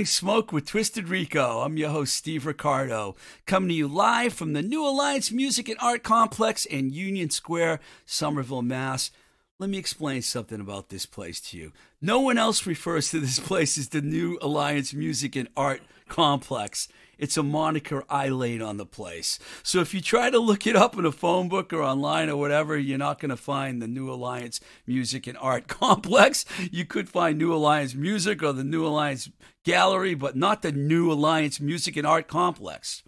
[0.00, 1.60] Blowing Smoke with Twisted Rico.
[1.60, 5.78] I'm your host, Steve Ricardo, coming to you live from the New Alliance Music and
[5.78, 9.10] Art Complex in Union Square, Somerville, Mass.
[9.58, 11.72] Let me explain something about this place to you.
[12.00, 16.88] No one else refers to this place as the New Alliance Music and Art Complex.
[17.20, 19.38] It's a moniker I laid on the place.
[19.62, 22.38] So if you try to look it up in a phone book or online or
[22.38, 26.46] whatever, you're not going to find the New Alliance Music and Art Complex.
[26.72, 29.28] You could find New Alliance Music or the New Alliance
[29.66, 33.02] Gallery, but not the New Alliance Music and Art Complex.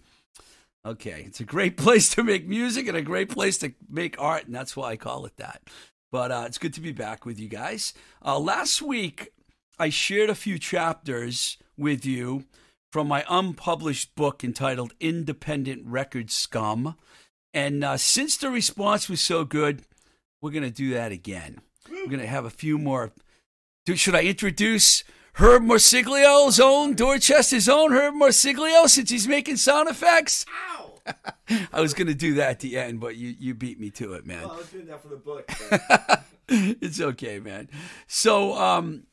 [0.85, 4.45] Okay, it's a great place to make music and a great place to make art,
[4.45, 5.63] and that's why I call it that.
[6.11, 7.95] But uh, it's good to be back with you guys.
[8.23, 9.29] Uh, last week,
[9.79, 12.45] I shared a few chapters with you
[12.93, 16.95] from my unpublished book entitled Independent Record Scum.
[17.51, 19.81] And uh, since the response was so good,
[20.43, 21.57] we're going to do that again.
[21.89, 23.11] We're going to have a few more.
[23.95, 30.45] Should I introduce Herb Morsiglio's own, Dorchester's own Herb Morsiglio, since he's making sound effects?
[30.69, 30.93] Ow!
[31.73, 34.13] I was going to do that at the end, but you, you beat me to
[34.13, 34.43] it, man.
[34.43, 35.51] Well, I was doing that for the book.
[36.47, 37.69] it's okay, man.
[38.05, 39.07] So, um,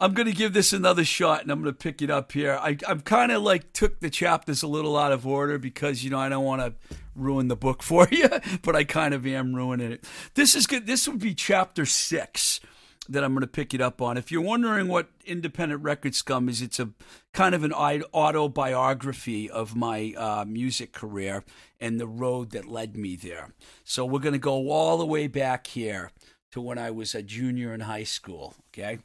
[0.00, 2.58] I'm going to give this another shot and I'm going to pick it up here.
[2.60, 6.10] I, I'm kind of like took the chapters a little out of order because, you
[6.10, 8.28] know, I don't want to ruin the book for you,
[8.62, 10.04] but I kind of am ruining it.
[10.34, 10.86] This is good.
[10.86, 12.60] This would be chapter six
[13.08, 14.16] that I'm going to pick it up on.
[14.16, 16.90] If you're wondering what Independent Record Scum is, it's a
[17.32, 21.44] kind of an autobiography of my uh, music career
[21.78, 23.52] and the road that led me there.
[23.84, 26.10] So we're going to go all the way back here
[26.52, 28.54] to when I was a junior in high school.
[28.70, 28.98] Okay.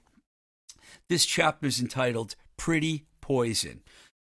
[1.08, 3.82] This chapter is entitled Pretty Poison.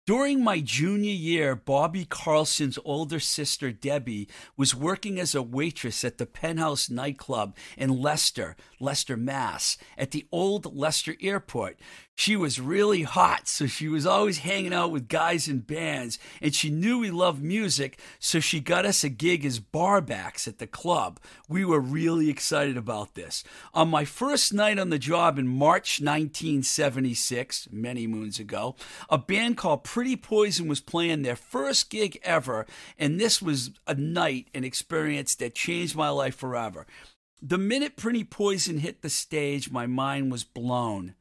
[0.06, 6.19] During my junior year, Bobby Carlson's older sister, Debbie, was working as a waitress at
[6.19, 11.78] the Penthouse nightclub in Leicester, Leicester, Mass, at the old Leicester Airport.
[12.20, 16.54] She was really hot, so she was always hanging out with guys in bands, and
[16.54, 20.66] she knew we loved music, so she got us a gig as barbacks at the
[20.66, 21.19] club.
[21.48, 23.42] We were really excited about this.
[23.72, 28.76] On my first night on the job in March 1976, many moons ago,
[29.08, 32.66] a band called Pretty Poison was playing their first gig ever,
[32.98, 36.87] and this was a night and experience that changed my life forever.
[37.41, 41.14] The minute Pretty Poison hit the stage, my mind was blown.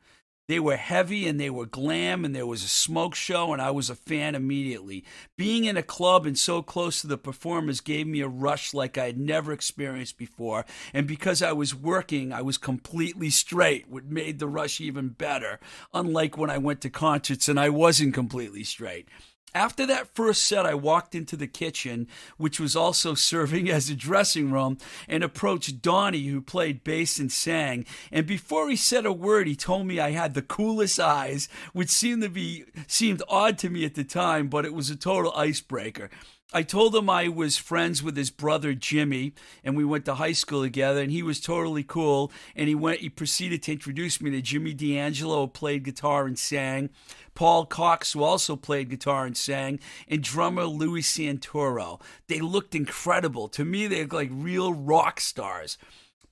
[0.50, 3.70] They were heavy and they were glam, and there was a smoke show, and I
[3.70, 5.06] was a fan immediately.
[5.38, 8.98] Being in a club and so close to the performers gave me a rush like
[8.98, 10.66] I had never experienced before.
[10.92, 15.60] And because I was working, I was completely straight, which made the rush even better,
[15.94, 19.08] unlike when I went to concerts and I wasn't completely straight.
[19.56, 23.96] After that first set, I walked into the kitchen, which was also serving as a
[23.96, 24.78] dressing room,
[25.08, 27.86] and approached Donnie, who played bass and sang.
[28.12, 31.90] And before he said a word, he told me I had the coolest eyes, which
[31.90, 35.34] seemed to be seemed odd to me at the time, but it was a total
[35.36, 36.10] icebreaker.
[36.52, 39.34] I told him I was friends with his brother Jimmy,
[39.64, 41.02] and we went to high school together.
[41.02, 42.32] And he was totally cool.
[42.56, 43.02] And he went.
[43.02, 46.90] He proceeded to introduce me to Jimmy D'Angelo, who played guitar and sang.
[47.36, 52.02] Paul Cox, who also played guitar and sang, and drummer Louis Santoro.
[52.28, 53.48] They looked incredible.
[53.50, 55.78] To me, they looked like real rock stars.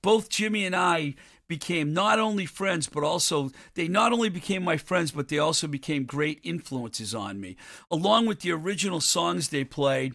[0.02, 1.14] Both Jimmy and I
[1.48, 5.66] became not only friends, but also they not only became my friends, but they also
[5.66, 7.56] became great influences on me.
[7.90, 10.14] Along with the original songs they played,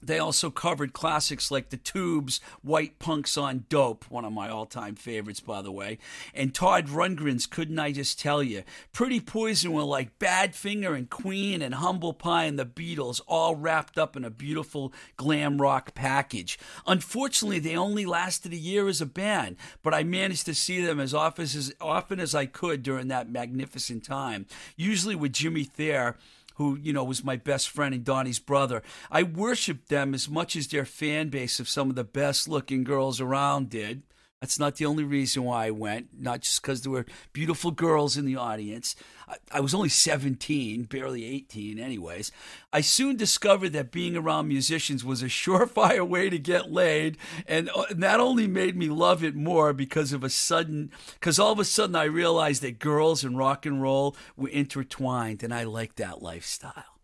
[0.00, 4.66] they also covered classics like The Tubes, White Punks on Dope, one of my all
[4.66, 5.98] time favorites, by the way,
[6.34, 8.64] and Todd Rundgren's Couldn't I Just Tell You.
[8.92, 13.98] Pretty Poison were like Badfinger and Queen and Humble Pie and the Beatles, all wrapped
[13.98, 16.58] up in a beautiful glam rock package.
[16.86, 20.98] Unfortunately, they only lasted a year as a band, but I managed to see them
[20.98, 24.46] as often as, often as I could during that magnificent time,
[24.76, 26.16] usually with Jimmy Thayer
[26.62, 28.82] who you know was my best friend and Donnie's brother.
[29.10, 32.84] I worshipped them as much as their fan base of some of the best looking
[32.84, 34.02] girls around did.
[34.42, 38.16] That's not the only reason why I went, not just because there were beautiful girls
[38.16, 38.96] in the audience.
[39.28, 42.32] I, I, was only 17, barely 18, anyways.
[42.72, 47.70] I soon discovered that being around musicians was a surefire way to get laid, and,
[47.72, 51.60] uh, that only made me love it more because of a sudden, because all of
[51.60, 55.98] a sudden I realized that girls and rock and roll were intertwined, and I liked
[55.98, 56.98] that lifestyle.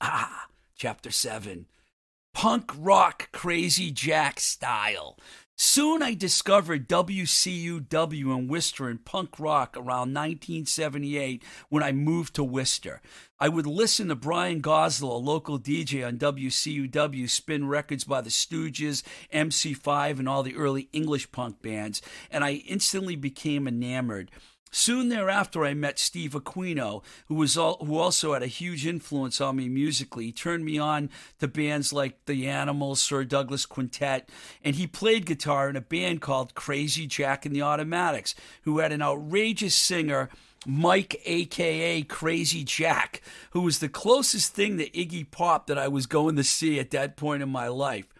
[0.00, 0.46] Ah,
[0.76, 1.66] chapter 7
[2.36, 5.16] punk rock crazy Jack style.
[5.58, 12.44] Soon I discovered WCUW in Worcester and punk rock around 1978 when I moved to
[12.44, 13.00] Worcester.
[13.40, 18.28] I would listen to Brian Goslow, a local DJ on WCUW, spin records by the
[18.28, 24.30] Stooges, MC5, and all the early English punk bands, and I instantly became enamored.
[24.72, 29.40] Soon thereafter, I met Steve Aquino, who was all, who also had a huge influence
[29.40, 30.26] on me musically.
[30.26, 31.08] He turned me on
[31.38, 34.28] to bands like The Animals, Sir Douglas Quintet,
[34.64, 38.92] and he played guitar in a band called Crazy Jack and the Automatics, who had
[38.92, 40.28] an outrageous singer.
[40.68, 46.06] Mike, aka Crazy Jack, who was the closest thing to Iggy Pop that I was
[46.06, 48.12] going to see at that point in my life.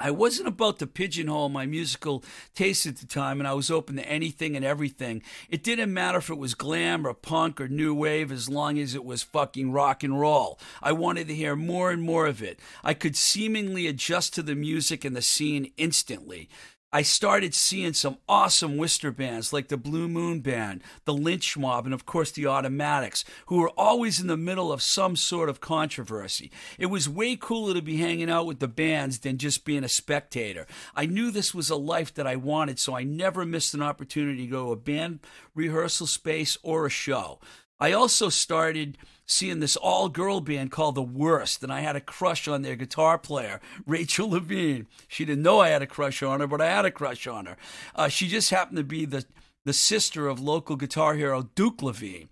[0.00, 2.22] I wasn't about to pigeonhole my musical
[2.54, 5.22] taste at the time, and I was open to anything and everything.
[5.48, 8.94] It didn't matter if it was glam or punk or new wave as long as
[8.94, 10.60] it was fucking rock and roll.
[10.80, 12.60] I wanted to hear more and more of it.
[12.84, 16.48] I could seemingly adjust to the music and the scene instantly.
[16.90, 21.84] I started seeing some awesome Worcester bands like the Blue Moon Band, the Lynch Mob,
[21.84, 25.60] and of course the Automatics, who were always in the middle of some sort of
[25.60, 26.50] controversy.
[26.78, 29.88] It was way cooler to be hanging out with the bands than just being a
[29.88, 30.66] spectator.
[30.96, 34.46] I knew this was a life that I wanted, so I never missed an opportunity
[34.46, 35.20] to go to a band
[35.54, 37.38] rehearsal space or a show.
[37.78, 38.96] I also started
[39.28, 42.74] seeing this all girl band called The Worst, and I had a crush on their
[42.74, 44.88] guitar player, Rachel Levine.
[45.06, 47.46] She didn't know I had a crush on her, but I had a crush on
[47.46, 47.56] her.
[47.94, 49.24] Uh, she just happened to be the,
[49.64, 52.30] the sister of local guitar hero Duke Levine.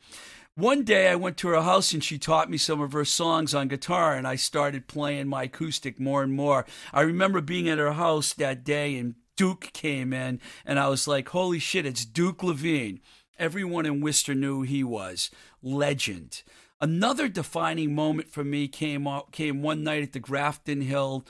[0.55, 3.55] One day I went to her house and she taught me some of her songs
[3.55, 6.65] on guitar, and I started playing my acoustic more and more.
[6.95, 11.07] I remember being at her house that day, and Duke came in, and I was
[11.07, 13.01] like, holy shit, it's Duke Levine.
[13.39, 15.31] Everyone in Worcester knew he was.
[15.63, 16.43] Legend.
[16.81, 21.25] Another defining moment for me came came one night at the Grafton Hill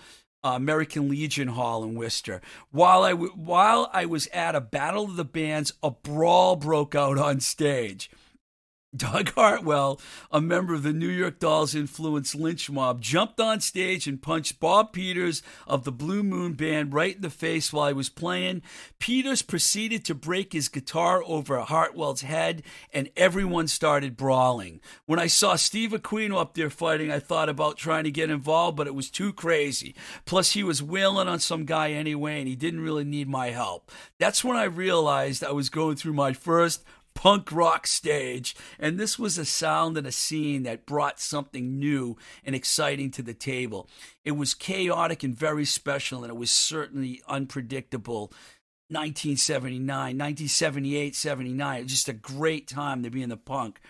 [0.44, 2.40] uh, American Legion Hall in Worcester.
[2.70, 7.18] While I while I was at a battle of the bands, a brawl broke out
[7.18, 8.10] on stage.
[8.96, 10.00] Doug Hartwell,
[10.30, 14.60] a member of the New York Dolls influenced lynch mob, jumped on stage and punched
[14.60, 18.62] Bob Peters of the Blue Moon Band right in the face while he was playing.
[18.98, 22.62] Peters proceeded to break his guitar over Hartwell's head,
[22.92, 24.80] and everyone started brawling.
[25.04, 28.76] When I saw Steve Aquino up there fighting, I thought about trying to get involved,
[28.76, 29.94] but it was too crazy.
[30.24, 33.90] Plus, he was wailing on some guy anyway, and he didn't really need my help.
[34.18, 36.84] That's when I realized I was going through my first
[37.16, 38.54] punk rock stage.
[38.78, 43.22] And this was a sound and a scene that brought something new and exciting to
[43.22, 43.88] the table.
[44.24, 48.32] It was chaotic and very special, and it was certainly unpredictable.
[48.88, 51.78] 1979, 1978, 79.
[51.78, 53.80] It was just a great time to be in the punk.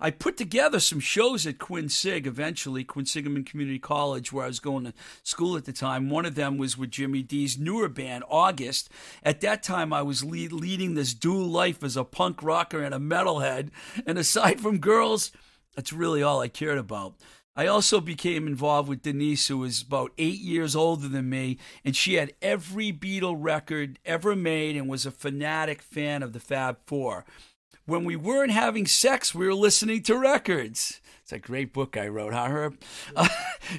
[0.00, 4.84] I put together some shows at Quincy eventually, Quinsigamond Community College, where I was going
[4.84, 6.10] to school at the time.
[6.10, 8.90] One of them was with Jimmy D's newer band, August.
[9.22, 12.94] At that time, I was lead, leading this dual life as a punk rocker and
[12.94, 13.70] a metalhead.
[14.06, 15.32] And aside from girls,
[15.74, 17.14] that's really all I cared about.
[17.58, 21.96] I also became involved with Denise, who was about eight years older than me, and
[21.96, 26.76] she had every Beatle record ever made and was a fanatic fan of the Fab
[26.86, 27.24] Four
[27.86, 31.00] when we weren't having sex, we were listening to records.
[31.22, 32.78] It's a great book I wrote, huh, Herb?
[33.16, 33.28] Uh,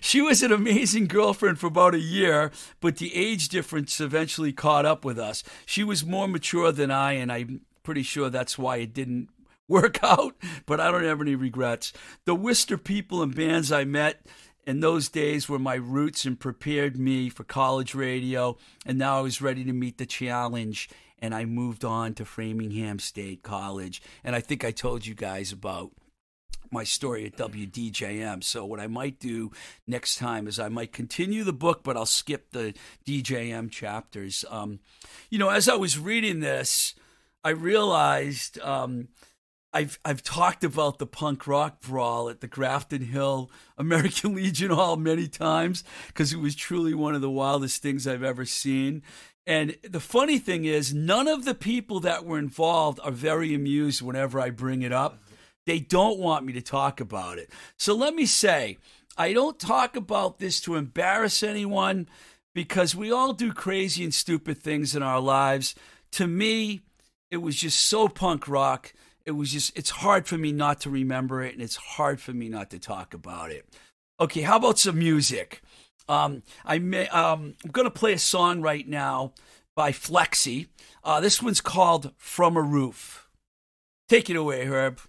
[0.02, 4.86] she was an amazing girlfriend for about a year, but the age difference eventually caught
[4.86, 5.44] up with us.
[5.66, 9.30] She was more mature than I, and I'm pretty sure that's why it didn't
[9.70, 10.36] work out,
[10.66, 11.94] but I don't have any regrets.
[12.26, 14.26] The Worcester people and bands I met
[14.66, 19.22] in those days were my roots and prepared me for college radio, and now I
[19.22, 24.02] was ready to meet the challenge and I moved on to Framingham State College.
[24.24, 25.92] And I think I told you guys about
[26.72, 28.44] my story at WDJM.
[28.44, 29.52] So what I might do
[29.86, 32.74] next time is I might continue the book, but I'll skip the
[33.06, 34.44] DJM chapters.
[34.50, 34.80] Um,
[35.30, 36.94] you know, as I was reading this,
[37.44, 39.08] I realized um,
[39.74, 44.98] I've I've talked about the punk rock brawl at the Grafton Hill American Legion Hall
[44.98, 49.04] many times because it was truly one of the wildest things I've ever seen.
[49.48, 54.02] And the funny thing is, none of the people that were involved are very amused
[54.02, 55.24] whenever I bring it up.
[55.66, 57.50] They don't want me to talk about it.
[57.78, 58.78] So let me say,
[59.18, 62.10] I don't talk about this to embarrass anyone
[62.54, 65.76] because we all do crazy and stupid things in our lives.
[66.14, 66.82] To me,
[67.32, 68.94] it was just so punk rock.
[69.26, 72.34] It was just, it's hard for me not to remember it and it's hard for
[72.34, 73.66] me not to talk about it.
[74.20, 75.62] Okay, how about some music?
[76.10, 79.34] Um, I may, um, I'm going to play a song right now
[79.76, 80.68] by Flexi.
[81.04, 83.28] Uh, this one's called From a Roof.
[84.10, 85.00] Take it away, Herb.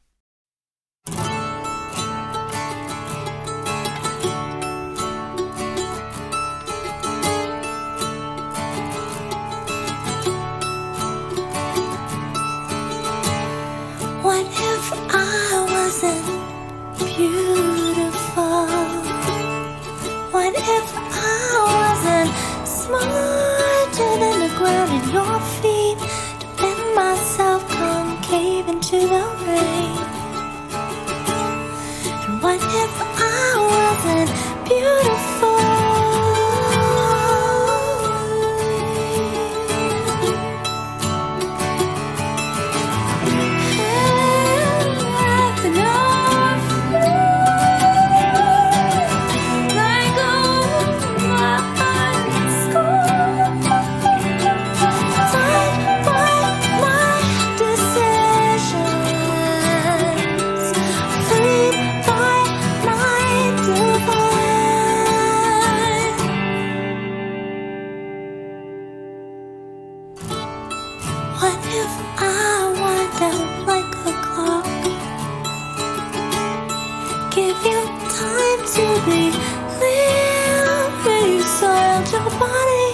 [81.59, 82.89] Soiled your body,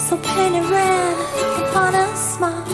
[0.00, 1.16] so painted red
[1.62, 2.64] upon a small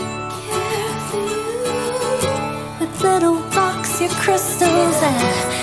[0.41, 2.79] care for you.
[2.79, 5.54] With little rocks, your crystals, and,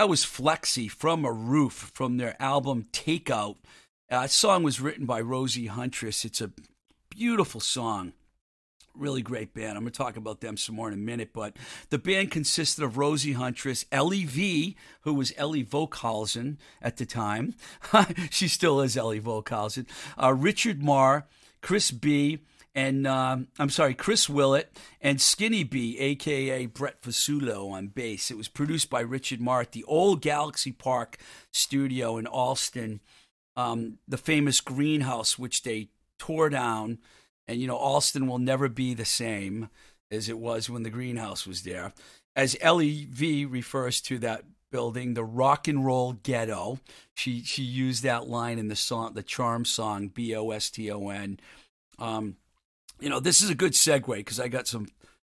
[0.00, 3.56] That was Flexi from a Roof from their album Takeout.
[4.10, 6.24] Uh, that song was written by Rosie Huntress.
[6.24, 6.52] It's a
[7.10, 8.14] beautiful song.
[8.94, 9.76] Really great band.
[9.76, 11.54] I'm going to talk about them some more in a minute, but
[11.90, 17.54] the band consisted of Rosie Huntress, Ellie V, who was Ellie Vokalsen at the time.
[18.30, 19.84] she still is Ellie Vokalsen.
[20.16, 21.26] Uh, Richard Marr,
[21.60, 22.38] Chris B,
[22.74, 28.30] and um, I'm sorry, Chris Willett and Skinny B, aka Brett Fasulo on bass.
[28.30, 31.18] It was produced by Richard Marr at the old Galaxy Park
[31.52, 33.00] studio in Allston,
[33.56, 36.98] um, the famous greenhouse which they tore down.
[37.48, 39.68] And you know, Allston will never be the same
[40.10, 41.92] as it was when the greenhouse was there.
[42.36, 46.78] As Ellie V refers to that building, the rock and roll ghetto.
[47.14, 50.90] She she used that line in the song, the Charm song, B O S T
[50.90, 51.40] O N.
[51.98, 52.36] Um,
[53.00, 54.86] you know, this is a good segue because I got some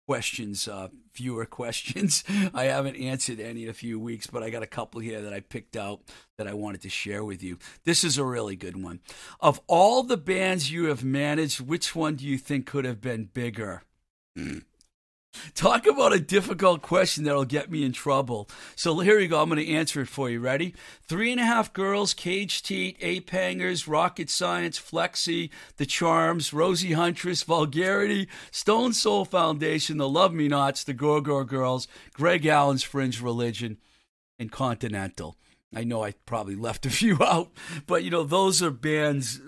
[0.07, 2.23] questions, uh, viewer questions.
[2.53, 5.33] I haven't answered any in a few weeks, but I got a couple here that
[5.33, 6.01] I picked out
[6.37, 7.59] that I wanted to share with you.
[7.83, 9.01] This is a really good one.
[9.39, 13.25] Of all the bands you have managed, which one do you think could have been
[13.25, 13.83] bigger?
[15.53, 18.49] Talk about a difficult question that'll get me in trouble.
[18.75, 19.41] So here you go.
[19.41, 20.39] I'm going to answer it for you.
[20.39, 20.73] Ready?
[21.03, 26.93] Three and a half girls, Caged Heat, Ape Hangers, Rocket Science, Flexi, The Charms, Rosie
[26.93, 32.83] Huntress, Vulgarity, Stone Soul Foundation, The Love Me Nots, The Gore Gore Girls, Greg Allen's
[32.83, 33.77] Fringe Religion,
[34.37, 35.35] and Continental.
[35.75, 37.51] I know I probably left a few out,
[37.85, 39.41] but you know, those are bands,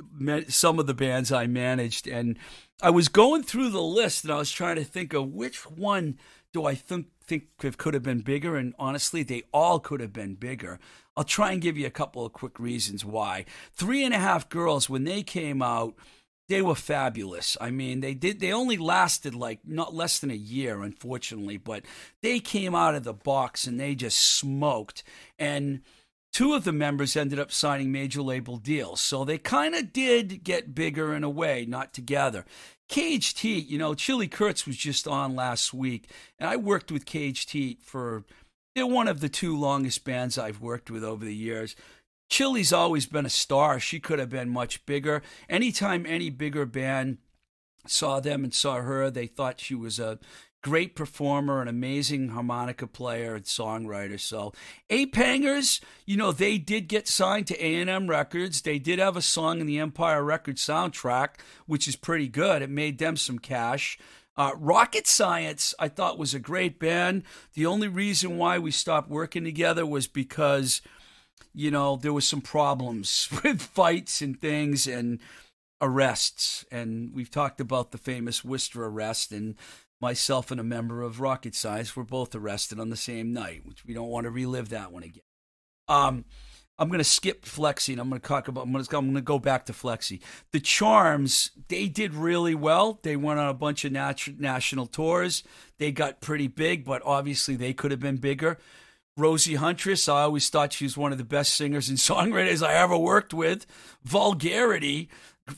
[0.48, 2.08] some of the bands I managed.
[2.08, 2.38] And
[2.82, 6.18] I was going through the list and I was trying to think of which one
[6.54, 7.46] do I think, think
[7.78, 8.56] could have been bigger.
[8.56, 10.80] And honestly, they all could have been bigger.
[11.16, 13.46] I'll try and give you a couple of quick reasons why.
[13.74, 15.96] Three and a half girls, when they came out,
[16.50, 17.56] they were fabulous.
[17.62, 18.42] I mean, they did.
[18.42, 21.84] They only lasted like not less than a year, unfortunately, but
[22.22, 25.04] they came out of the box and they just smoked.
[25.40, 25.82] And
[26.32, 29.02] two of the members ended up signing major label deals.
[29.02, 32.46] So they kind of did get bigger in a way, not together.
[32.90, 37.06] Caged Heat, you know, Chili Kurtz was just on last week, and I worked with
[37.06, 38.26] Caged Heat for,
[38.76, 41.76] they're one of the two longest bands I've worked with over the years.
[42.30, 43.80] Chili's always been a star.
[43.80, 45.22] She could have been much bigger.
[45.50, 47.18] Anytime any bigger band
[47.88, 50.20] saw them and saw her, they thought she was a
[50.62, 54.20] great performer, an amazing harmonica player and songwriter.
[54.20, 54.54] So,
[54.90, 58.62] Ape Hangers, you know, they did get signed to A&M Records.
[58.62, 62.62] They did have a song in the Empire Records soundtrack, which is pretty good.
[62.62, 63.98] It made them some cash.
[64.38, 67.24] Uh, Rocket Science, I thought was a great band.
[67.54, 70.82] The only reason why we stopped working together was because,
[71.54, 75.20] you know, there was some problems with fights and things and
[75.82, 76.64] arrests.
[76.72, 79.56] And we've talked about the famous Worcester arrest and
[80.02, 83.86] myself and a member of Rocket Science were both arrested on the same night, which
[83.86, 85.24] we don't want to relive that one again.
[85.88, 86.26] Um,
[86.80, 88.66] I'm going to skip Flexi and I'm going to talk about.
[88.66, 90.20] I'm going to, go back to Flexi.
[90.52, 93.00] The Charms, they did really well.
[93.04, 95.44] They went on a bunch of nat- national tours.
[95.78, 98.58] They got pretty big, but obviously they could have been bigger.
[99.16, 102.74] Rosie Huntress, I always thought she was one of the best singers and songwriters I
[102.74, 103.68] ever worked with.
[104.04, 105.10] Vulgarity,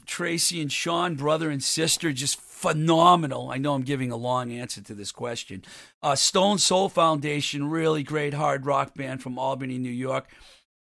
[0.05, 3.51] Tracy and Sean, brother and sister, just phenomenal.
[3.51, 5.65] I know I'm giving a long answer to this question.
[6.01, 10.29] Uh, Stone Soul Foundation, really great hard rock band from Albany, New York.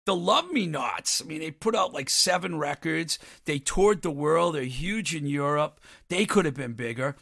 [0.05, 1.23] The Love Me Nots.
[1.23, 3.19] I mean, they put out like seven records.
[3.47, 4.55] They toured the world.
[4.57, 5.81] They're huge in Europe.
[6.11, 7.17] They could have been bigger.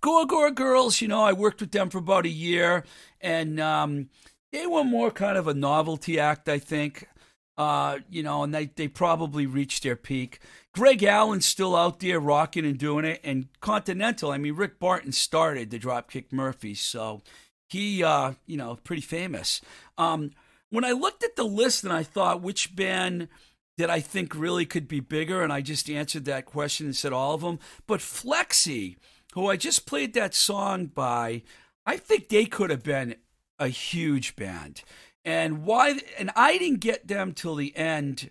[0.00, 2.84] Gore Gore Girls, you know, I worked with them for about a year,
[3.20, 4.08] and um,
[4.52, 7.08] they were more kind of a novelty act, I think.
[7.56, 10.38] Uh, you know, and they, they probably reached their peak.
[10.78, 14.30] Greg Allen's still out there rocking and doing it, and Continental.
[14.30, 17.20] I mean, Rick Barton started the Dropkick Murphys, so
[17.68, 19.60] he, uh, you know, pretty famous.
[19.98, 20.30] Um,
[20.70, 23.26] when I looked at the list and I thought which band
[23.76, 27.12] that I think really could be bigger, and I just answered that question and said
[27.12, 27.58] all of them.
[27.88, 28.98] But Flexi,
[29.34, 31.42] who I just played that song by,
[31.86, 33.16] I think they could have been
[33.58, 34.84] a huge band.
[35.24, 35.98] And why?
[36.20, 38.30] And I didn't get them till the end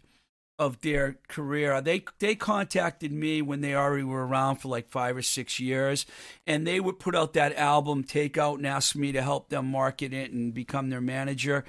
[0.59, 1.79] of their career.
[1.81, 6.05] They they contacted me when they already were around for like five or six years,
[6.45, 10.13] and they would put out that album Takeout and ask me to help them market
[10.13, 11.63] it and become their manager.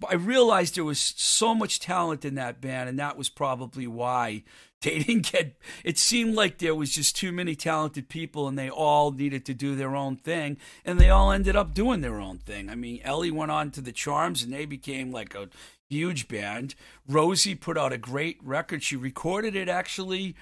[0.00, 3.86] But I realized there was so much talent in that band, and that was probably
[3.86, 4.42] why
[4.82, 5.56] they didn't get.
[5.84, 9.54] It seemed like there was just too many talented people, and they all needed to
[9.54, 12.68] do their own thing, and they all ended up doing their own thing.
[12.68, 15.48] I mean, Ellie went on to the Charms, and they became like a
[15.90, 16.74] huge band.
[17.08, 18.82] Rosie put out a great record.
[18.82, 20.34] She recorded it actually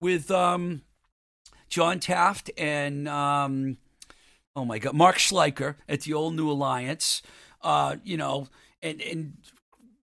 [0.00, 0.82] with um,
[1.68, 3.78] John Taft and um,
[4.54, 7.22] oh my God, Mark Schleicher at the Old New Alliance.
[7.62, 8.48] Uh, you know,
[8.82, 9.34] and and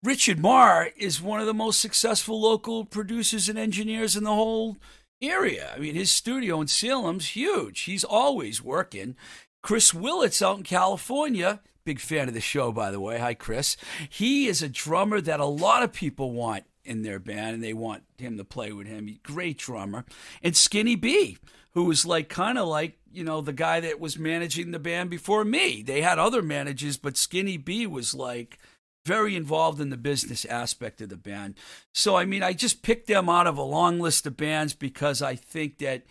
[0.03, 4.77] Richard Marr is one of the most successful local producers and engineers in the whole
[5.21, 5.71] area.
[5.75, 7.81] I mean, his studio in Salem's huge.
[7.81, 9.15] He's always working.
[9.63, 13.17] Chris Willits out in California, big fan of the show, by the way.
[13.17, 13.77] Hi, Chris.
[14.09, 17.71] He is a drummer that a lot of people want in their band, and they
[17.71, 19.17] want him to play with him.
[19.23, 20.03] Great drummer.
[20.43, 21.37] And Skinny B,
[21.75, 25.09] who was like kind of like you know the guy that was managing the band
[25.09, 25.81] before me.
[25.81, 28.59] They had other managers, but Skinny B was like
[29.05, 31.55] very involved in the business aspect of the band.
[31.93, 35.21] So I mean, I just picked them out of a long list of bands because
[35.21, 36.03] I think that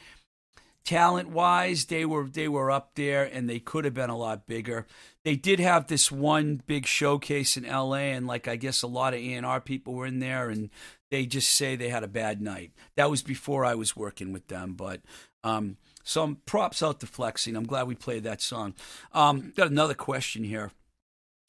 [0.87, 4.47] talent wise they were they were up there and they could have been a lot
[4.47, 4.87] bigger.
[5.25, 9.13] They did have this one big showcase in LA and like I guess a lot
[9.13, 10.71] of A&R people were in there and
[11.11, 12.73] they just say they had a bad night.
[12.97, 15.03] That was before I was working with them, but
[15.45, 17.57] um some props out to Flexing.
[17.57, 18.75] I'm glad we played that song.
[19.13, 20.71] Um, got another question here.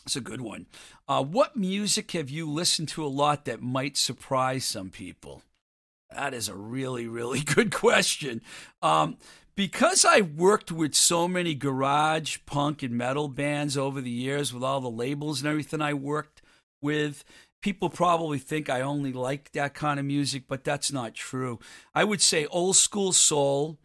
[0.04, 0.66] It's a good one.
[1.08, 5.44] Uh, what music have you listened to a lot that might surprise some people?
[6.14, 8.42] That is a really, really good question.
[8.82, 9.18] Um,
[9.56, 14.64] because I worked with so many garage, punk, and metal bands over the years with
[14.64, 16.44] all the labels and everything I worked
[16.80, 17.24] with,
[17.62, 21.60] people probably think I only like that kind of music, but that's not true.
[21.96, 23.80] I would say old school soul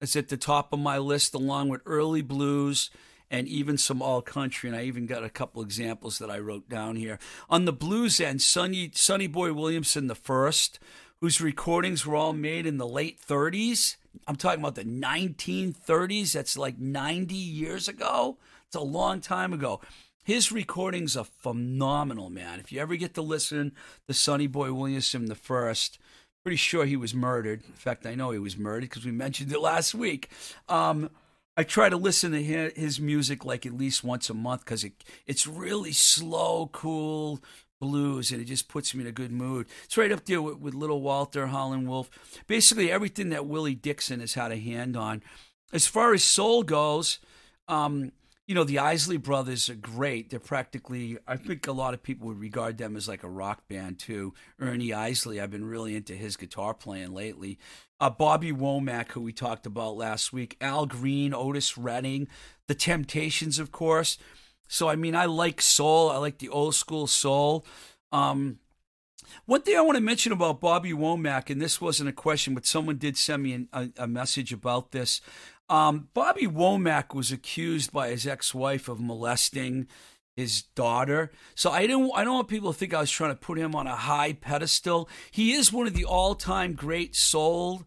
[0.00, 2.90] is at the top of my list, along with early blues
[3.30, 4.70] and even some all country.
[4.70, 7.18] And I even got a couple examples that I wrote down here.
[7.50, 10.78] On the blues end, Sonny, Sonny Boy Williamson the first,
[11.20, 13.96] whose recordings were all made in the late 30s.
[14.26, 16.32] I'm talking about the 1930s.
[16.32, 18.38] That's like 90 years ago.
[18.66, 19.80] It's a long time ago.
[20.24, 22.60] His recordings are phenomenal, man.
[22.60, 23.72] If you ever get to listen
[24.06, 25.98] to Sonny Boy Williamson the first,
[26.42, 27.62] pretty sure he was murdered.
[27.66, 30.30] In fact, I know he was murdered because we mentioned it last week.
[30.68, 31.10] Um,
[31.56, 34.92] I try to listen to his music like at least once a month because it
[35.26, 37.40] it's really slow, cool
[37.80, 39.66] blues, and it just puts me in a good mood.
[39.84, 42.10] It's right up there with, with Little Walter, Howlin' Wolf,
[42.46, 45.22] basically everything that Willie Dixon has had a hand on.
[45.72, 47.18] As far as soul goes,
[47.68, 48.12] um,
[48.46, 50.30] you know, the Isley Brothers are great.
[50.30, 53.68] They're practically, I think a lot of people would regard them as like a rock
[53.68, 54.32] band too.
[54.58, 57.58] Ernie Isley, I've been really into his guitar playing lately
[58.00, 62.28] uh, Bobby Womack, who we talked about last week, Al Green, Otis Redding,
[62.66, 64.18] The Temptations, of course.
[64.68, 66.10] So, I mean, I like soul.
[66.10, 67.66] I like the old school soul.
[68.12, 68.58] Um,
[69.46, 72.66] one thing I want to mention about Bobby Womack, and this wasn't a question, but
[72.66, 75.20] someone did send me an, a, a, message about this.
[75.68, 79.86] Um, Bobby Womack was accused by his ex wife of molesting
[80.36, 81.32] his daughter.
[81.54, 83.74] So I don't I don't want people to think I was trying to put him
[83.74, 85.08] on a high pedestal.
[85.30, 87.82] He is one of the all-time great soul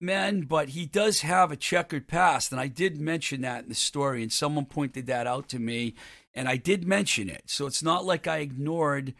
[0.00, 3.74] men, but he does have a checkered past and I did mention that in the
[3.74, 5.94] story and someone pointed that out to me
[6.34, 7.44] and I did mention it.
[7.46, 9.14] So it's not like I ignored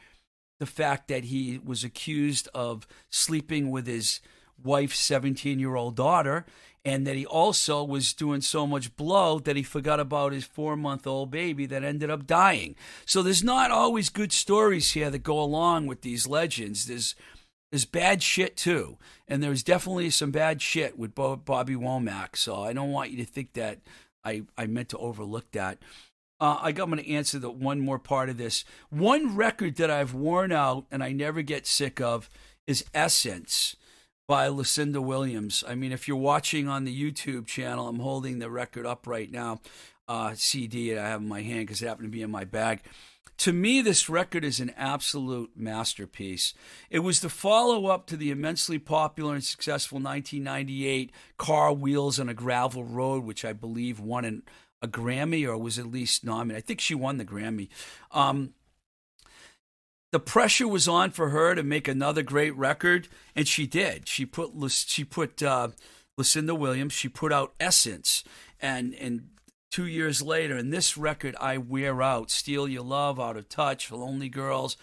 [0.58, 4.20] the fact that he was accused of sleeping with his
[4.62, 6.46] wife's 17 year old daughter.
[6.82, 10.76] and that he also was doing so much blow that he forgot about his four
[10.76, 12.74] month old baby that ended up dying.
[13.04, 16.86] So there's not always good stories here that go along with these legends.
[16.86, 17.14] There's
[17.70, 22.36] there's bad shit too, and there's definitely some bad shit with Bo- Bobby Womack.
[22.36, 23.78] So I don't want you to think that
[24.24, 25.78] I I meant to overlook that.
[26.40, 28.64] Uh, I got, I'm going to answer the one more part of this.
[28.88, 32.30] One record that I've worn out and I never get sick of
[32.66, 33.76] is Essence
[34.26, 35.62] by Lucinda Williams.
[35.68, 39.30] I mean, if you're watching on the YouTube channel, I'm holding the record up right
[39.30, 39.60] now,
[40.08, 42.80] uh, CD I have in my hand because it happened to be in my bag.
[43.40, 46.52] To me, this record is an absolute masterpiece.
[46.90, 52.28] It was the follow up to the immensely popular and successful 1998 Car Wheels on
[52.28, 54.42] a Gravel Road, which I believe won an
[54.82, 56.62] a Grammy or was at least nominated.
[56.62, 57.68] I think she won the Grammy.
[58.12, 58.52] Um,
[60.12, 64.06] the pressure was on for her to make another great record, and she did.
[64.06, 65.68] She put she put uh,
[66.18, 66.92] Lucinda Williams.
[66.92, 68.22] She put out Essence,
[68.60, 69.30] and and
[69.70, 72.30] two years later, and this record I wear out.
[72.30, 74.76] Steal Your Love, Out of Touch, Lonely Girls,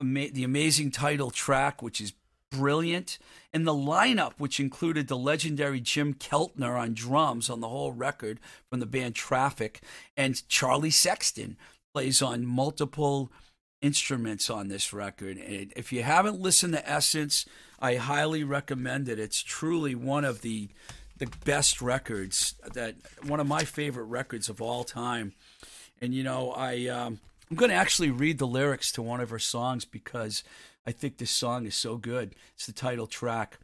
[0.00, 2.12] the amazing title track, which is
[2.50, 3.18] brilliant.
[3.52, 8.38] And the lineup, which included the legendary Jim Keltner on drums on the whole record
[8.70, 9.80] from the band Traffic,
[10.16, 11.56] and Charlie Sexton
[11.92, 13.32] plays on multiple
[13.80, 15.36] instruments on this record.
[15.36, 17.46] And if you haven't listened to Essence,
[17.80, 19.18] I highly recommend it.
[19.18, 20.68] It's truly one of the
[21.18, 25.32] the best records that one of my favorite records of all time.
[26.00, 29.30] And you know, I um, I'm going to actually read the lyrics to one of
[29.30, 30.44] her songs because
[30.86, 32.34] I think this song is so good.
[32.54, 33.58] It's the title track.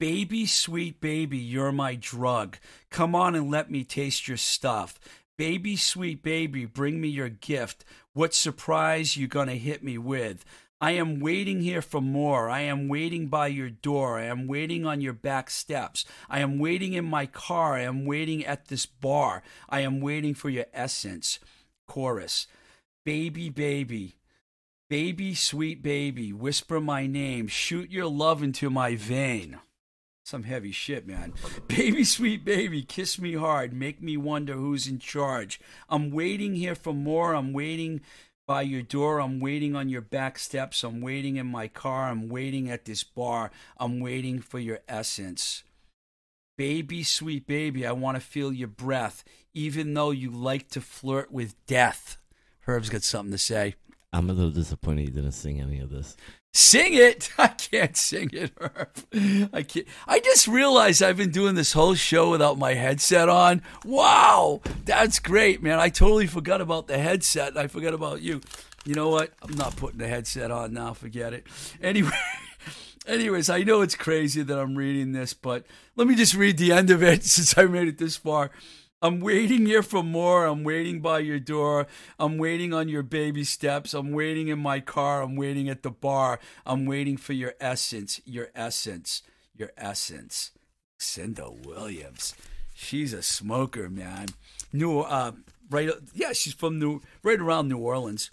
[0.00, 2.58] Baby, sweet baby, you're my drug.
[2.90, 4.98] Come on and let me taste your stuff.
[5.36, 7.84] Baby, sweet baby, bring me your gift.
[8.12, 10.44] What surprise you gonna hit me with?
[10.80, 12.48] I am waiting here for more.
[12.48, 14.18] I am waiting by your door.
[14.18, 16.04] I am waiting on your back steps.
[16.28, 17.74] I am waiting in my car.
[17.74, 19.42] I am waiting at this bar.
[19.68, 21.40] I am waiting for your essence.
[21.86, 22.46] Chorus.
[23.04, 24.18] Baby, baby,
[24.88, 29.58] Baby, sweet baby, whisper my name, shoot your love into my vein.
[30.24, 31.34] Some heavy shit, man.
[31.68, 35.60] Baby, sweet baby, kiss me hard, make me wonder who's in charge.
[35.90, 37.34] I'm waiting here for more.
[37.34, 38.00] I'm waiting
[38.48, 39.20] by your door.
[39.20, 40.82] I'm waiting on your back steps.
[40.82, 42.08] I'm waiting in my car.
[42.08, 43.52] I'm waiting at this bar.
[43.76, 45.62] I'm waiting for your essence.
[46.56, 49.22] Baby, sweet baby, I want to feel your breath,
[49.54, 52.16] even though you like to flirt with death.
[52.62, 53.76] Herb's got something to say.
[54.12, 56.16] I'm a little disappointed you didn't sing any of this.
[56.52, 57.30] Sing it!
[57.38, 58.52] I can't sing it.
[59.52, 59.86] I can't.
[60.06, 63.62] I just realized I've been doing this whole show without my headset on.
[63.84, 65.78] Wow, that's great, man.
[65.78, 67.56] I totally forgot about the headset.
[67.56, 68.40] I forgot about you.
[68.84, 69.32] You know what?
[69.42, 70.94] I'm not putting the headset on now.
[70.94, 71.46] Forget it.
[71.82, 72.10] Anyway.
[73.06, 75.64] Anyways, I know it's crazy that I'm reading this, but
[75.96, 78.50] let me just read the end of it since I made it this far.
[79.00, 80.46] I'm waiting here for more.
[80.46, 81.86] I'm waiting by your door.
[82.18, 83.94] I'm waiting on your baby steps.
[83.94, 85.22] I'm waiting in my car.
[85.22, 86.40] I'm waiting at the bar.
[86.66, 89.22] I'm waiting for your essence, your essence,
[89.54, 90.50] your essence.
[90.98, 92.34] Cinda Williams.
[92.74, 94.28] She's a smoker, man.
[94.72, 95.32] New, uh,
[95.70, 95.90] right?
[96.12, 98.30] Yeah, she's from New, right around New Orleans.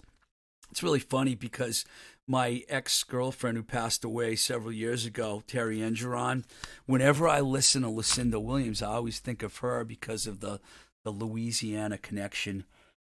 [0.72, 1.84] It's really funny because
[2.26, 6.44] my ex girlfriend who passed away several years ago, Terry Engeron.
[6.86, 10.60] Whenever I listen to Lucinda Williams, I always think of her because of the
[11.04, 12.64] the Louisiana connection.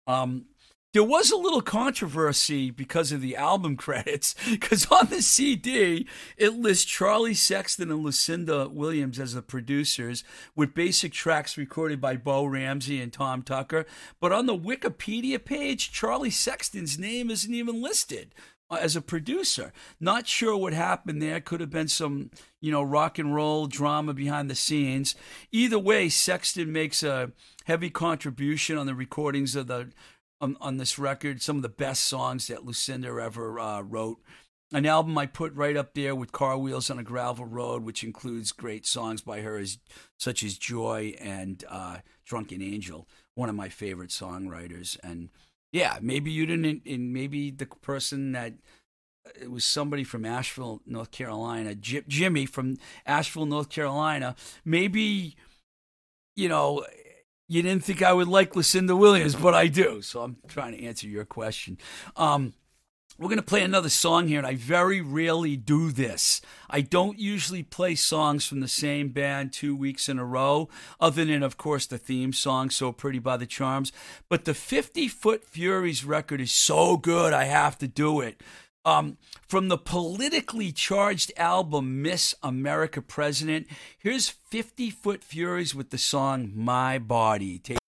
[0.07, 0.47] Um,
[0.93, 6.55] there was a little controversy because of the album credits, because on the CD it
[6.55, 10.25] lists Charlie Sexton and Lucinda Williams as the producers,
[10.55, 13.87] with basic tracks recorded by Bo Ramsey and Tom Tucker.
[14.21, 18.35] But on the Wikipedia page, Charlie Sexton's name isn't even listed
[18.71, 19.73] as a producer.
[20.01, 21.41] Not sure what happened there.
[21.41, 25.15] Could have been some, you know, rock and roll drama behind the scenes.
[25.53, 27.33] Either way, Sexton makes a
[27.65, 29.93] heavy contribution on the recordings of the
[30.41, 31.43] on, on this record.
[31.43, 34.19] Some of the best songs that Lucinda ever uh, wrote.
[34.73, 38.03] An album I put right up there with Car Wheels on a Gravel Road, which
[38.03, 39.79] includes great songs by her as,
[40.19, 44.99] such as Joy and uh, Drunken Angel, one of my favorite songwriters.
[45.05, 45.29] And
[45.73, 48.55] yeah, maybe you didn't, and maybe the person that
[49.41, 54.37] it was somebody from Asheville, North Carolina, Jimmy from Asheville, North Carolina.
[54.65, 55.37] Maybe,
[56.37, 56.85] you know,
[57.49, 60.03] you didn't think I would like Lucinda Williams, but I do.
[60.03, 61.79] So I'm trying to answer your question.
[62.17, 62.55] Um,
[63.19, 66.41] we're going to play another song here, and I very rarely do this.
[66.69, 70.69] I don't usually play songs from the same band two weeks in a row,
[71.01, 73.91] other than, of course, the theme song, So Pretty by the Charms.
[74.29, 78.43] But the 50 Foot Furies record is so good, I have to do it.
[78.85, 79.17] Um,
[79.49, 83.67] from the politically charged album Miss America President,
[83.99, 87.59] here's 50 Foot Furies with the song My Body.
[87.59, 87.79] Take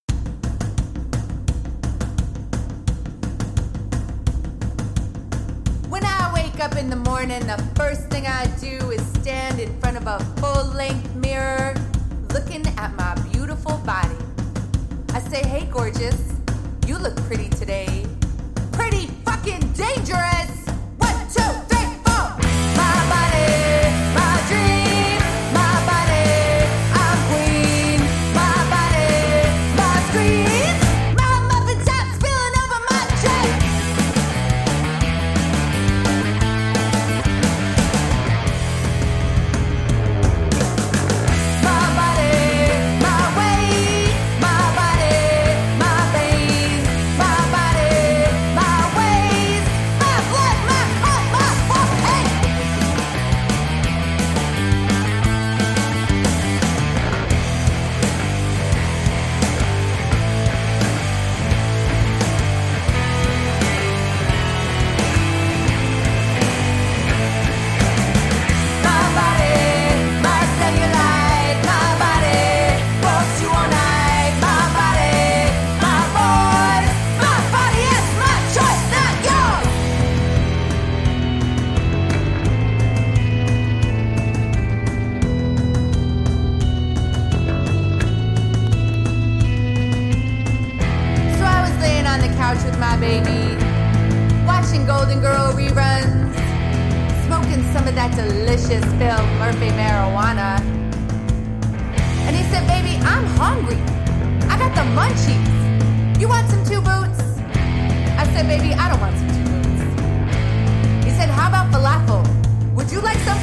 [6.58, 10.06] wake up in the morning, the first thing I do is stand in front of
[10.08, 11.74] a full length mirror
[12.32, 14.16] looking at my beautiful body.
[15.10, 16.32] I say, hey, gorgeous,
[16.86, 18.06] you look pretty today.
[18.72, 19.08] Pretty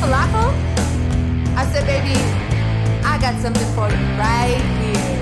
[0.05, 0.53] falafel?
[1.57, 2.17] I said, Baby,
[3.03, 5.17] I got something for you right here.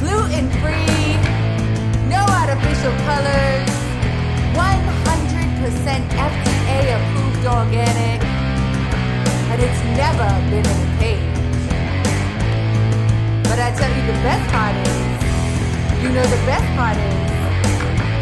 [0.00, 1.20] Gluten free,
[2.08, 3.68] no artificial colors.
[4.56, 8.20] 100% FDA approved organic,
[9.50, 11.36] and it's never been in a cage.
[13.44, 15.04] But I tell you, the best part is,
[16.02, 17.28] you know, the best part is,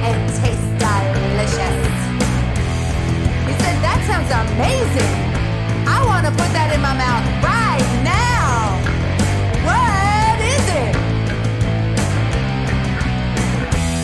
[0.08, 2.07] it tastes delicious.
[4.08, 5.14] Sounds amazing.
[5.86, 8.72] I want to put that in my mouth right now.
[9.68, 10.92] What is it?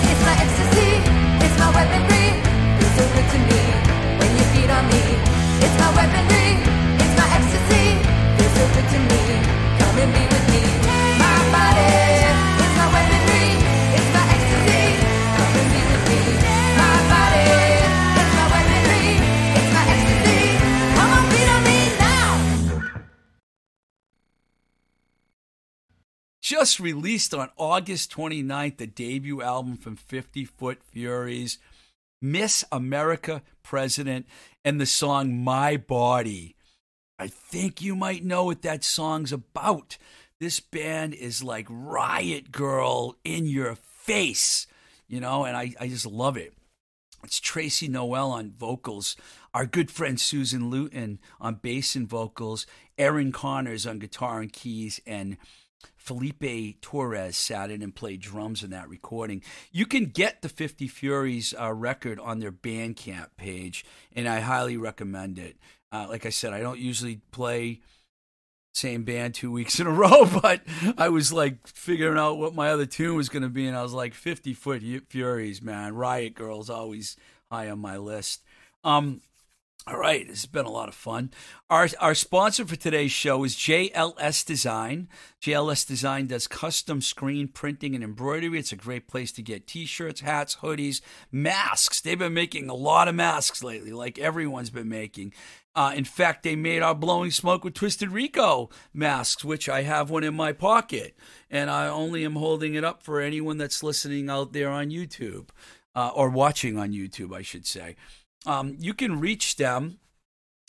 [0.04, 1.00] It's my ecstasy,
[1.40, 2.36] it's my weaponry.
[2.76, 3.62] Feels so good to me
[4.20, 5.02] when you feed on me.
[5.64, 6.60] It's my weaponry,
[7.00, 7.96] it's my ecstasy.
[8.36, 9.40] Feels so good to me.
[9.80, 10.83] Come and be with me.
[26.44, 31.56] Just released on August 29th, the debut album from 50 Foot Furies,
[32.20, 34.26] Miss America President,
[34.62, 36.54] and the song My Body.
[37.18, 39.96] I think you might know what that song's about.
[40.38, 44.66] This band is like Riot Girl in your face,
[45.08, 46.52] you know, and I, I just love it.
[47.22, 49.16] It's Tracy Noel on vocals,
[49.54, 52.66] our good friend Susan Luton on bass and vocals,
[52.98, 55.38] Aaron Connors on guitar and keys, and
[56.04, 59.42] Felipe Torres sat in and played drums in that recording.
[59.72, 64.76] You can get the 50 Furies uh, record on their Bandcamp page, and I highly
[64.76, 65.56] recommend it.
[65.90, 67.80] Uh, like I said, I don't usually play
[68.74, 70.60] same band two weeks in a row, but
[70.98, 73.82] I was like figuring out what my other tune was going to be, and I
[73.82, 75.94] was like 50 Foot Furies, man.
[75.94, 77.16] Riot Girl's always
[77.50, 78.42] high on my list.
[78.82, 79.22] Um,
[79.86, 81.30] all right, this has been a lot of fun.
[81.68, 85.08] Our our sponsor for today's show is JLS Design.
[85.42, 88.58] JLS Design does custom screen printing and embroidery.
[88.58, 92.00] It's a great place to get t-shirts, hats, hoodies, masks.
[92.00, 95.34] They've been making a lot of masks lately, like everyone's been making.
[95.74, 100.08] Uh, in fact, they made our blowing smoke with Twisted Rico masks, which I have
[100.08, 101.14] one in my pocket,
[101.50, 105.48] and I only am holding it up for anyone that's listening out there on YouTube
[105.94, 107.96] uh, or watching on YouTube, I should say.
[108.46, 109.98] Um, you can reach them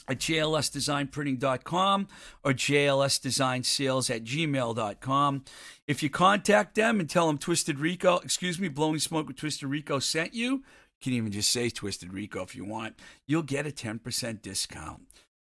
[0.07, 2.07] at jlsdesignprinting.com
[2.43, 5.43] or jlsdesignsales at gmail.com.
[5.87, 9.69] If you contact them and tell them Twisted Rico, excuse me, Blowing Smoke with Twisted
[9.69, 10.63] Rico sent you, you
[11.01, 12.95] can even just say Twisted Rico if you want,
[13.27, 15.01] you'll get a 10% discount.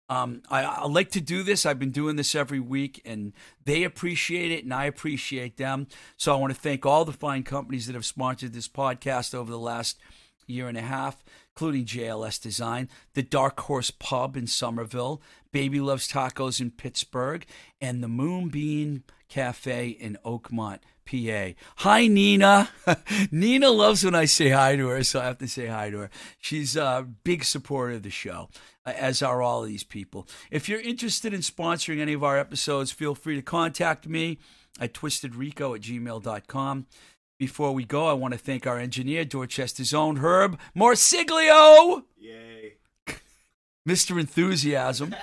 [0.09, 1.65] Um, I, I like to do this.
[1.65, 3.33] I've been doing this every week, and
[3.65, 5.87] they appreciate it, and I appreciate them.
[6.19, 9.51] So I want to thank all the fine companies that have sponsored this podcast over
[9.51, 9.99] the last
[10.47, 15.21] year and a half, including JLS Design, the Dark Horse Pub in Somerville,
[15.53, 17.45] Baby Loves Tacos in Pittsburgh,
[17.81, 21.55] and the Moonbeam Cafe in Oakmont, PA.
[21.77, 22.71] Hi, Nina.
[23.31, 25.99] Nina loves when I say hi to her, so I have to say hi to
[25.99, 26.11] her.
[26.39, 28.49] She's a big supporter of the show,
[28.87, 30.27] uh, as are all these people.
[30.51, 34.39] If you're interested in sponsoring any of our episodes, feel free to contact me
[34.81, 36.87] at twistedrico at gmail.com.
[37.43, 42.05] Before we go, I want to thank our engineer, Dorchester's own Herb Morsiglio.
[42.17, 42.75] Yay.
[43.89, 44.21] Mr.
[44.21, 45.17] Enthusiasm.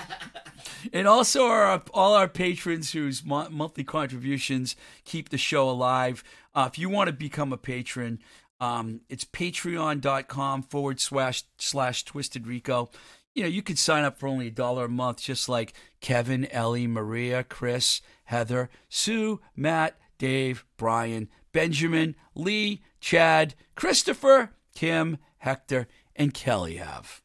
[0.93, 6.21] and also our, all our patrons whose mo- monthly contributions keep the show alive.
[6.53, 8.19] Uh, if you want to become a patron,
[8.59, 12.89] um, it's patreon.com forward slash slash twisted rico.
[13.33, 16.47] You know, you could sign up for only a dollar a month, just like Kevin,
[16.47, 26.33] Ellie, Maria, Chris, Heather, Sue, Matt, Dave, Brian, Benjamin, Lee, Chad, Christopher, Kim, Hector, and
[26.33, 27.21] Kelly have.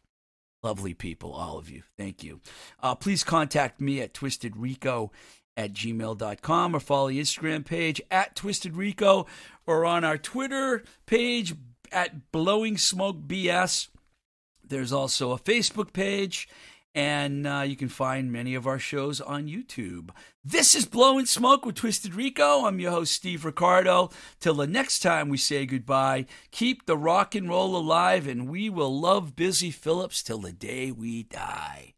[0.62, 1.82] Lovely people, all of you.
[1.98, 2.40] Thank you.
[2.82, 5.10] Uh, please contact me at twistedrico
[5.56, 9.26] at gmail.com or follow the Instagram page at twistedrico
[9.66, 11.54] or on our Twitter page
[11.92, 13.88] at blowing smoke bs.
[14.66, 16.48] There's also a Facebook page,
[16.94, 20.10] and uh, you can find many of our shows on YouTube.
[20.44, 22.64] This is Blowing Smoke with Twisted Rico.
[22.64, 24.10] I'm your host, Steve Ricardo.
[24.38, 28.70] Till the next time we say goodbye, keep the rock and roll alive, and we
[28.70, 31.94] will love Busy Phillips till the day we die.